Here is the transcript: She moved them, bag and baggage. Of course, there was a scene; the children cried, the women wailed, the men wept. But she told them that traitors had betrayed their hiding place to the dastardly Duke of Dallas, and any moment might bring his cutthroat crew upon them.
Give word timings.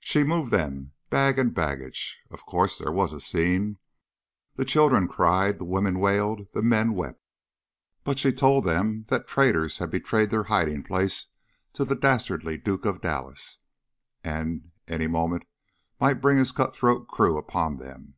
She 0.00 0.24
moved 0.24 0.52
them, 0.52 0.92
bag 1.10 1.38
and 1.38 1.54
baggage. 1.54 2.22
Of 2.30 2.46
course, 2.46 2.78
there 2.78 2.90
was 2.90 3.12
a 3.12 3.20
scene; 3.20 3.76
the 4.54 4.64
children 4.64 5.06
cried, 5.06 5.58
the 5.58 5.66
women 5.66 5.98
wailed, 5.98 6.48
the 6.54 6.62
men 6.62 6.94
wept. 6.94 7.20
But 8.02 8.18
she 8.18 8.32
told 8.32 8.64
them 8.64 9.04
that 9.08 9.28
traitors 9.28 9.76
had 9.76 9.90
betrayed 9.90 10.30
their 10.30 10.44
hiding 10.44 10.82
place 10.82 11.26
to 11.74 11.84
the 11.84 11.94
dastardly 11.94 12.56
Duke 12.56 12.86
of 12.86 13.02
Dallas, 13.02 13.58
and 14.24 14.70
any 14.88 15.08
moment 15.08 15.44
might 16.00 16.22
bring 16.22 16.38
his 16.38 16.52
cutthroat 16.52 17.06
crew 17.06 17.36
upon 17.36 17.76
them. 17.76 18.14